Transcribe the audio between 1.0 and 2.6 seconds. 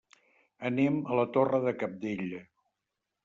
a la Torre de Cabdella.